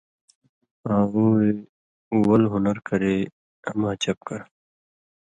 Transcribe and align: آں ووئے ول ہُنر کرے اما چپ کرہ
آں 0.93 1.03
ووئے 1.11 1.49
ول 2.25 2.43
ہُنر 2.51 2.77
کرے 2.87 3.15
اما 3.69 3.91
چپ 4.03 4.17
کرہ 4.27 4.45